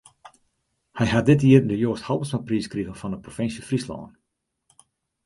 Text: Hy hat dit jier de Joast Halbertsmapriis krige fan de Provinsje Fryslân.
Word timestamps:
Hy 0.97 1.07
hat 1.13 1.27
dit 1.27 1.41
jier 1.47 1.63
de 1.67 1.77
Joast 1.83 2.05
Halbertsmapriis 2.07 2.71
krige 2.71 2.93
fan 3.01 3.13
de 3.13 3.19
Provinsje 3.25 3.61
Fryslân. 3.69 4.05